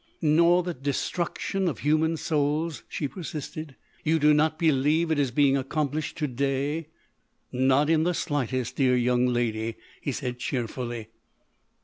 [0.23, 5.55] "Nor the—the destruction of human souls," she persisted; "you do not believe it is being
[5.55, 6.87] accomplished to day?"
[7.51, 11.09] "Not in the slightest, dear young lady," he said cheerfully.